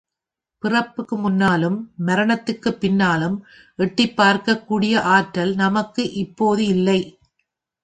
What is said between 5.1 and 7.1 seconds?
ஆற்றல் நமக்கு இப்போது இல்லை.